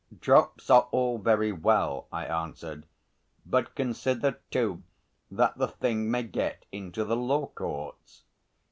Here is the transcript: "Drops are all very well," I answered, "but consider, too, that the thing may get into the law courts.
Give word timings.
"Drops 0.19 0.71
are 0.71 0.87
all 0.89 1.19
very 1.19 1.51
well," 1.51 2.07
I 2.11 2.25
answered, 2.25 2.87
"but 3.45 3.75
consider, 3.75 4.39
too, 4.49 4.81
that 5.29 5.59
the 5.59 5.67
thing 5.67 6.09
may 6.09 6.23
get 6.23 6.65
into 6.71 7.03
the 7.05 7.15
law 7.15 7.45
courts. 7.45 8.23